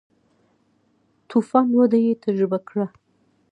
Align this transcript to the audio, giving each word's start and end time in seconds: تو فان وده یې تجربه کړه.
تو 1.27 1.35
فان 1.49 1.67
وده 1.77 1.97
یې 2.05 2.13
تجربه 2.25 2.59
کړه. 2.67 2.85